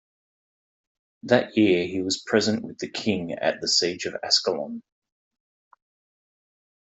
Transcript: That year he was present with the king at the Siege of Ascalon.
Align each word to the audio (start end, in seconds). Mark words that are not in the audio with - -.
That 1.21 1.55
year 1.57 1.85
he 1.85 2.01
was 2.01 2.23
present 2.25 2.63
with 2.63 2.79
the 2.79 2.89
king 2.89 3.33
at 3.33 3.61
the 3.61 3.67
Siege 3.67 4.05
of 4.05 4.15
Ascalon. 4.23 4.81